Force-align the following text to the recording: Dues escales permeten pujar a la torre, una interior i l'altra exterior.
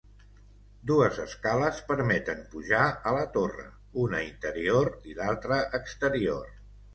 Dues 0.91 1.17
escales 1.23 1.81
permeten 1.91 2.41
pujar 2.53 2.87
a 3.11 3.13
la 3.19 3.27
torre, 3.37 3.67
una 4.05 4.23
interior 4.31 4.91
i 5.13 5.21
l'altra 5.21 5.61
exterior. 5.81 6.51